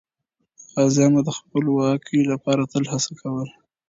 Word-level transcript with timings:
غازیان 0.73 1.11
به 1.15 1.21
د 1.25 1.29
خپلواکۍ 1.37 2.21
لپاره 2.31 2.69
تل 2.71 2.83
هڅه 2.91 3.11
کوله. 3.21 3.51